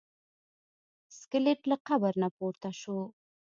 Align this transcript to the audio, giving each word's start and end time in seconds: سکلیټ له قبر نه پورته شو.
سکلیټ 1.17 1.59
له 1.71 1.77
قبر 1.87 2.13
نه 2.21 2.29
پورته 2.37 2.69
شو. 2.79 2.99